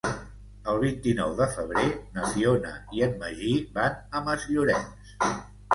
El 0.71 0.79
vint-i-nou 0.83 1.35
de 1.41 1.47
febrer 1.57 1.85
na 2.17 2.31
Fiona 2.33 2.73
i 2.99 3.05
en 3.09 3.17
Magí 3.23 3.53
van 3.79 4.05
a 4.21 4.25
Masllorenç. 4.31 5.19